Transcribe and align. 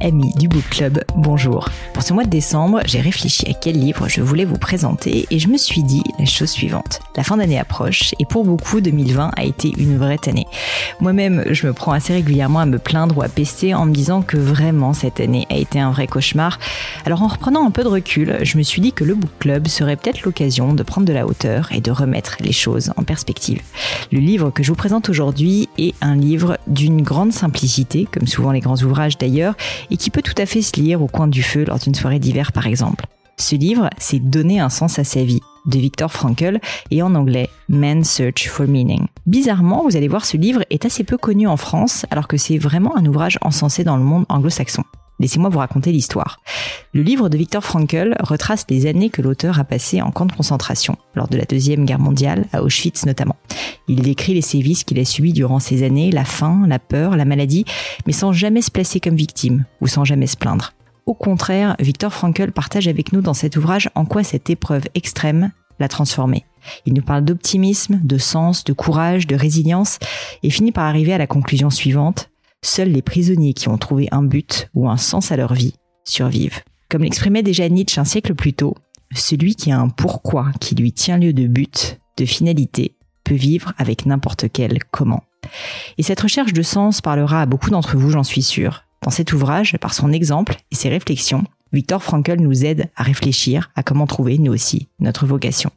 amis 0.00 0.32
du 0.38 0.48
Book 0.48 0.64
Club, 0.70 1.02
bonjour. 1.16 1.68
Pour 1.92 2.02
ce 2.02 2.12
mois 2.12 2.24
de 2.24 2.28
décembre, 2.28 2.80
j'ai 2.86 3.00
réfléchi 3.00 3.48
à 3.48 3.54
quel 3.54 3.78
livre 3.78 4.08
je 4.08 4.20
voulais 4.20 4.44
vous 4.44 4.58
présenter 4.58 5.26
et 5.30 5.38
je 5.38 5.48
me 5.48 5.56
suis 5.56 5.82
dit 5.82 6.02
la 6.18 6.24
chose 6.24 6.50
suivante. 6.50 7.00
La 7.16 7.22
fin 7.22 7.36
d'année 7.36 7.58
approche 7.58 8.14
et 8.18 8.26
pour 8.26 8.44
beaucoup, 8.44 8.80
2020 8.80 9.32
a 9.36 9.44
été 9.44 9.72
une 9.76 9.98
vraie 9.98 10.18
année. 10.26 10.46
Moi-même, 11.00 11.44
je 11.50 11.66
me 11.66 11.72
prends 11.72 11.92
assez 11.92 12.12
régulièrement 12.12 12.60
à 12.60 12.66
me 12.66 12.78
plaindre 12.78 13.18
ou 13.18 13.22
à 13.22 13.28
pester 13.28 13.74
en 13.74 13.86
me 13.86 13.92
disant 13.92 14.22
que 14.22 14.36
vraiment 14.36 14.92
cette 14.92 15.20
année 15.20 15.46
a 15.50 15.56
été 15.56 15.80
un 15.80 15.90
vrai 15.90 16.06
cauchemar. 16.06 16.58
Alors 17.04 17.22
en 17.22 17.28
reprenant 17.28 17.66
un 17.66 17.70
peu 17.70 17.82
de 17.82 17.88
recul, 17.88 18.38
je 18.42 18.58
me 18.58 18.62
suis 18.62 18.80
dit 18.80 18.92
que 18.92 19.04
le 19.04 19.14
Book 19.14 19.30
Club 19.38 19.68
serait 19.68 19.96
peut-être 19.96 20.22
l'occasion 20.22 20.72
de 20.72 20.82
prendre 20.82 21.06
de 21.06 21.12
la 21.12 21.26
hauteur 21.26 21.70
et 21.72 21.80
de 21.80 21.90
remettre 21.90 22.36
les 22.40 22.52
choses 22.52 22.92
en 22.96 23.02
perspective. 23.02 23.60
Le 24.12 24.18
livre 24.18 24.50
que 24.50 24.62
je 24.62 24.68
vous 24.68 24.76
présente 24.76 25.08
aujourd'hui 25.08 25.67
est 25.78 25.94
un 26.00 26.16
livre 26.16 26.58
d'une 26.66 27.02
grande 27.02 27.32
simplicité, 27.32 28.06
comme 28.10 28.26
souvent 28.26 28.52
les 28.52 28.60
grands 28.60 28.82
ouvrages 28.82 29.16
d'ailleurs, 29.16 29.54
et 29.90 29.96
qui 29.96 30.10
peut 30.10 30.22
tout 30.22 30.34
à 30.36 30.46
fait 30.46 30.62
se 30.62 30.78
lire 30.80 31.02
au 31.02 31.06
coin 31.06 31.28
du 31.28 31.42
feu 31.42 31.64
lors 31.66 31.78
d'une 31.78 31.94
soirée 31.94 32.18
d'hiver 32.18 32.52
par 32.52 32.66
exemple. 32.66 33.06
Ce 33.38 33.54
livre, 33.54 33.88
c'est 33.98 34.18
Donner 34.18 34.58
un 34.58 34.68
sens 34.68 34.98
à 34.98 35.04
sa 35.04 35.22
vie 35.22 35.40
de 35.66 35.78
Viktor 35.78 36.12
Frankl 36.12 36.58
et 36.90 37.02
en 37.02 37.14
anglais 37.14 37.48
Man's 37.68 38.10
Search 38.10 38.48
for 38.48 38.66
Meaning. 38.66 39.06
Bizarrement, 39.26 39.84
vous 39.84 39.96
allez 39.96 40.08
voir, 40.08 40.24
ce 40.24 40.36
livre 40.36 40.64
est 40.70 40.84
assez 40.84 41.04
peu 41.04 41.16
connu 41.16 41.46
en 41.46 41.56
France 41.56 42.04
alors 42.10 42.26
que 42.26 42.36
c'est 42.36 42.58
vraiment 42.58 42.96
un 42.96 43.06
ouvrage 43.06 43.38
encensé 43.42 43.84
dans 43.84 43.96
le 43.96 44.02
monde 44.02 44.24
anglo-saxon. 44.28 44.82
Laissez-moi 45.20 45.50
vous 45.50 45.58
raconter 45.58 45.90
l'histoire. 45.90 46.40
Le 46.92 47.02
livre 47.02 47.28
de 47.28 47.36
Viktor 47.36 47.64
Frankl 47.64 48.14
retrace 48.20 48.64
les 48.70 48.86
années 48.86 49.10
que 49.10 49.20
l'auteur 49.20 49.58
a 49.58 49.64
passées 49.64 50.00
en 50.00 50.12
camp 50.12 50.26
de 50.26 50.32
concentration, 50.32 50.96
lors 51.14 51.26
de 51.26 51.36
la 51.36 51.44
Deuxième 51.44 51.84
Guerre 51.84 51.98
mondiale, 51.98 52.46
à 52.52 52.62
Auschwitz 52.62 53.04
notamment. 53.04 53.36
Il 53.88 54.02
décrit 54.02 54.34
les 54.34 54.42
sévices 54.42 54.84
qu'il 54.84 54.98
a 54.98 55.04
subis 55.04 55.32
durant 55.32 55.58
ces 55.58 55.82
années, 55.82 56.10
la 56.10 56.24
faim, 56.24 56.64
la 56.66 56.78
peur, 56.78 57.16
la 57.16 57.24
maladie, 57.24 57.64
mais 58.06 58.12
sans 58.12 58.32
jamais 58.32 58.62
se 58.62 58.70
placer 58.70 59.00
comme 59.00 59.16
victime, 59.16 59.64
ou 59.80 59.86
sans 59.86 60.04
jamais 60.04 60.26
se 60.26 60.36
plaindre. 60.36 60.74
Au 61.06 61.14
contraire, 61.14 61.74
Viktor 61.80 62.12
Frankl 62.12 62.52
partage 62.52 62.86
avec 62.86 63.14
nous 63.14 63.22
dans 63.22 63.34
cet 63.34 63.56
ouvrage 63.56 63.88
en 63.94 64.04
quoi 64.04 64.22
cette 64.22 64.50
épreuve 64.50 64.84
extrême 64.94 65.52
l'a 65.78 65.88
transformé. 65.88 66.44
Il 66.84 66.92
nous 66.92 67.02
parle 67.02 67.24
d'optimisme, 67.24 68.00
de 68.04 68.18
sens, 68.18 68.64
de 68.64 68.74
courage, 68.74 69.26
de 69.26 69.34
résilience, 69.34 69.98
et 70.42 70.50
finit 70.50 70.72
par 70.72 70.84
arriver 70.84 71.14
à 71.14 71.18
la 71.18 71.26
conclusion 71.26 71.70
suivante. 71.70 72.30
Seuls 72.62 72.90
les 72.90 73.00
prisonniers 73.00 73.54
qui 73.54 73.68
ont 73.68 73.78
trouvé 73.78 74.08
un 74.10 74.22
but 74.22 74.68
ou 74.74 74.88
un 74.88 74.96
sens 74.98 75.32
à 75.32 75.36
leur 75.36 75.54
vie 75.54 75.74
survivent. 76.04 76.60
Comme 76.90 77.04
l'exprimait 77.04 77.42
déjà 77.42 77.68
Nietzsche 77.68 78.00
un 78.00 78.04
siècle 78.04 78.34
plus 78.34 78.52
tôt, 78.52 78.74
celui 79.14 79.54
qui 79.54 79.70
a 79.70 79.78
un 79.78 79.88
pourquoi 79.88 80.52
qui 80.60 80.74
lui 80.74 80.92
tient 80.92 81.16
lieu 81.16 81.32
de 81.32 81.46
but, 81.46 82.00
de 82.18 82.24
finalité, 82.24 82.96
peut 83.28 83.34
vivre 83.34 83.72
avec 83.76 84.06
n'importe 84.06 84.46
quel 84.52 84.78
comment. 84.90 85.22
Et 85.98 86.02
cette 86.02 86.20
recherche 86.20 86.52
de 86.52 86.62
sens 86.62 87.00
parlera 87.00 87.42
à 87.42 87.46
beaucoup 87.46 87.70
d'entre 87.70 87.96
vous, 87.96 88.10
j'en 88.10 88.24
suis 88.24 88.42
sûr. 88.42 88.84
Dans 89.02 89.10
cet 89.10 89.32
ouvrage, 89.32 89.76
par 89.78 89.94
son 89.94 90.12
exemple 90.12 90.56
et 90.72 90.74
ses 90.74 90.88
réflexions, 90.88 91.44
Victor 91.72 92.02
Frankl 92.02 92.40
nous 92.40 92.64
aide 92.64 92.88
à 92.96 93.02
réfléchir 93.02 93.70
à 93.76 93.82
comment 93.82 94.06
trouver, 94.06 94.38
nous 94.38 94.52
aussi, 94.52 94.88
notre 94.98 95.26
vocation. 95.26 95.70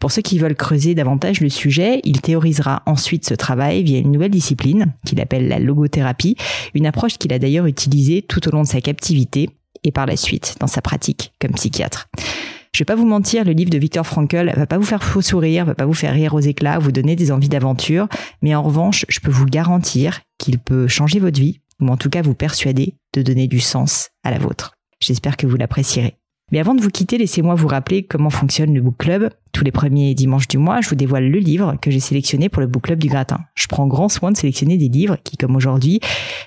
Pour 0.00 0.10
ceux 0.10 0.22
qui 0.22 0.38
veulent 0.38 0.56
creuser 0.56 0.94
davantage 0.94 1.40
le 1.40 1.48
sujet, 1.48 2.00
il 2.04 2.20
théorisera 2.20 2.82
ensuite 2.84 3.26
ce 3.26 3.34
travail 3.34 3.82
via 3.82 3.98
une 3.98 4.12
nouvelle 4.12 4.30
discipline 4.30 4.92
qu'il 5.06 5.20
appelle 5.20 5.48
la 5.48 5.58
logothérapie, 5.58 6.36
une 6.74 6.86
approche 6.86 7.16
qu'il 7.16 7.32
a 7.32 7.38
d'ailleurs 7.38 7.66
utilisée 7.66 8.22
tout 8.22 8.46
au 8.48 8.50
long 8.50 8.62
de 8.62 8.68
sa 8.68 8.80
captivité 8.80 9.48
et 9.82 9.92
par 9.92 10.04
la 10.04 10.16
suite 10.16 10.56
dans 10.60 10.66
sa 10.66 10.82
pratique 10.82 11.32
comme 11.40 11.52
psychiatre. 11.52 12.08
Je 12.76 12.82
vais 12.82 12.84
pas 12.84 12.94
vous 12.94 13.06
mentir, 13.06 13.46
le 13.46 13.52
livre 13.52 13.70
de 13.70 13.78
Victor 13.78 14.06
Frankl 14.06 14.52
va 14.54 14.66
pas 14.66 14.76
vous 14.76 14.84
faire 14.84 15.02
faux 15.02 15.22
sourire, 15.22 15.64
va 15.64 15.74
pas 15.74 15.86
vous 15.86 15.94
faire 15.94 16.12
rire 16.12 16.34
aux 16.34 16.40
éclats, 16.40 16.78
vous 16.78 16.92
donner 16.92 17.16
des 17.16 17.32
envies 17.32 17.48
d'aventure, 17.48 18.06
mais 18.42 18.54
en 18.54 18.62
revanche, 18.62 19.06
je 19.08 19.18
peux 19.20 19.30
vous 19.30 19.46
garantir 19.46 20.20
qu'il 20.36 20.58
peut 20.58 20.86
changer 20.86 21.18
votre 21.18 21.40
vie, 21.40 21.62
ou 21.80 21.88
en 21.88 21.96
tout 21.96 22.10
cas 22.10 22.20
vous 22.20 22.34
persuader 22.34 22.92
de 23.14 23.22
donner 23.22 23.48
du 23.48 23.60
sens 23.60 24.10
à 24.24 24.30
la 24.30 24.38
vôtre. 24.38 24.74
J'espère 25.00 25.38
que 25.38 25.46
vous 25.46 25.56
l'apprécierez. 25.56 26.18
Mais 26.52 26.60
avant 26.60 26.74
de 26.74 26.82
vous 26.82 26.90
quitter, 26.90 27.16
laissez-moi 27.16 27.54
vous 27.54 27.66
rappeler 27.66 28.02
comment 28.02 28.28
fonctionne 28.28 28.74
le 28.74 28.82
Book 28.82 28.98
Club. 28.98 29.30
Tous 29.52 29.64
les 29.64 29.72
premiers 29.72 30.14
dimanches 30.14 30.46
du 30.46 30.58
mois, 30.58 30.82
je 30.82 30.90
vous 30.90 30.96
dévoile 30.96 31.30
le 31.30 31.38
livre 31.38 31.76
que 31.80 31.90
j'ai 31.90 31.98
sélectionné 31.98 32.50
pour 32.50 32.60
le 32.60 32.68
Book 32.68 32.82
Club 32.82 32.98
du 32.98 33.08
Gratin. 33.08 33.40
Je 33.54 33.68
prends 33.68 33.86
grand 33.86 34.10
soin 34.10 34.32
de 34.32 34.36
sélectionner 34.36 34.76
des 34.76 34.90
livres 34.90 35.16
qui, 35.24 35.38
comme 35.38 35.56
aujourd'hui, 35.56 35.98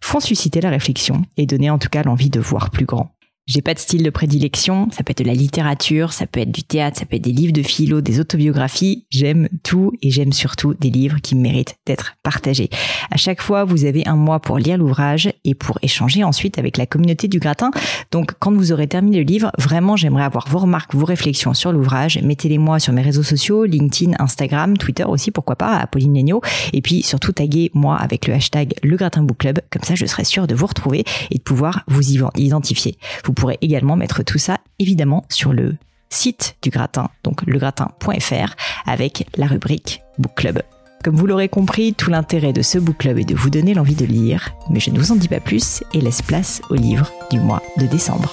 font 0.00 0.20
susciter 0.20 0.62
la 0.62 0.70
réflexion 0.70 1.22
et 1.36 1.44
donner 1.44 1.68
en 1.68 1.78
tout 1.78 1.90
cas 1.90 2.02
l'envie 2.02 2.30
de 2.30 2.40
voir 2.40 2.70
plus 2.70 2.86
grand. 2.86 3.13
J'ai 3.46 3.60
pas 3.60 3.74
de 3.74 3.78
style 3.78 4.02
de 4.02 4.08
prédilection, 4.08 4.88
ça 4.90 5.04
peut 5.04 5.10
être 5.10 5.22
de 5.22 5.28
la 5.28 5.34
littérature, 5.34 6.14
ça 6.14 6.26
peut 6.26 6.40
être 6.40 6.50
du 6.50 6.62
théâtre, 6.62 6.98
ça 6.98 7.04
peut 7.04 7.16
être 7.16 7.22
des 7.24 7.32
livres 7.32 7.52
de 7.52 7.62
philo, 7.62 8.00
des 8.00 8.18
autobiographies. 8.18 9.04
J'aime 9.10 9.50
tout 9.62 9.92
et 10.00 10.10
j'aime 10.10 10.32
surtout 10.32 10.72
des 10.72 10.88
livres 10.88 11.18
qui 11.22 11.34
méritent 11.34 11.76
d'être 11.84 12.14
partagés. 12.22 12.70
À 13.10 13.18
chaque 13.18 13.42
fois, 13.42 13.64
vous 13.64 13.84
avez 13.84 14.08
un 14.08 14.16
mois 14.16 14.40
pour 14.40 14.56
lire 14.56 14.78
l'ouvrage 14.78 15.30
et 15.44 15.54
pour 15.54 15.78
échanger 15.82 16.24
ensuite 16.24 16.58
avec 16.58 16.78
la 16.78 16.86
communauté 16.86 17.28
du 17.28 17.38
gratin. 17.38 17.70
Donc, 18.12 18.32
quand 18.38 18.50
vous 18.50 18.72
aurez 18.72 18.86
terminé 18.86 19.18
le 19.18 19.24
livre, 19.24 19.52
vraiment, 19.58 19.94
j'aimerais 19.94 20.24
avoir 20.24 20.48
vos 20.48 20.60
remarques, 20.60 20.94
vos 20.94 21.04
réflexions 21.04 21.52
sur 21.52 21.70
l'ouvrage. 21.70 22.18
Mettez-les 22.22 22.56
moi 22.56 22.78
sur 22.78 22.94
mes 22.94 23.02
réseaux 23.02 23.22
sociaux, 23.22 23.66
LinkedIn, 23.66 24.12
Instagram, 24.20 24.78
Twitter 24.78 25.04
aussi, 25.04 25.30
pourquoi 25.30 25.56
pas, 25.56 25.76
à 25.76 25.86
Pauline 25.86 26.14
Legno. 26.14 26.40
Et 26.72 26.80
puis, 26.80 27.02
surtout, 27.02 27.32
taguez 27.32 27.70
moi 27.74 27.98
avec 27.98 28.26
le 28.26 28.32
hashtag 28.32 28.72
le 28.82 28.96
gratin 28.96 29.22
book 29.22 29.36
club. 29.36 29.60
Comme 29.68 29.82
ça, 29.82 29.94
je 29.94 30.06
serai 30.06 30.24
sûr 30.24 30.46
de 30.46 30.54
vous 30.54 30.66
retrouver 30.66 31.04
et 31.30 31.36
de 31.36 31.42
pouvoir 31.42 31.84
vous 31.88 32.12
identifier. 32.36 32.96
Vous 33.26 33.33
pourrez 33.34 33.58
également 33.60 33.96
mettre 33.96 34.22
tout 34.22 34.38
ça 34.38 34.58
évidemment 34.78 35.24
sur 35.28 35.52
le 35.52 35.76
site 36.10 36.56
du 36.62 36.70
gratin, 36.70 37.10
donc 37.24 37.42
legratin.fr 37.46 38.54
avec 38.86 39.26
la 39.36 39.46
rubrique 39.46 40.02
Book 40.18 40.34
Club. 40.36 40.62
Comme 41.04 41.16
vous 41.16 41.26
l'aurez 41.26 41.50
compris, 41.50 41.92
tout 41.92 42.08
l'intérêt 42.08 42.54
de 42.54 42.62
ce 42.62 42.78
book 42.78 42.96
club 42.96 43.18
est 43.18 43.24
de 43.24 43.34
vous 43.34 43.50
donner 43.50 43.74
l'envie 43.74 43.94
de 43.94 44.06
lire, 44.06 44.54
mais 44.70 44.80
je 44.80 44.88
ne 44.88 44.98
vous 44.98 45.12
en 45.12 45.16
dis 45.16 45.28
pas 45.28 45.38
plus 45.38 45.84
et 45.92 46.00
laisse 46.00 46.22
place 46.22 46.62
au 46.70 46.74
livre 46.74 47.12
du 47.30 47.38
mois 47.40 47.62
de 47.76 47.84
décembre. 47.84 48.32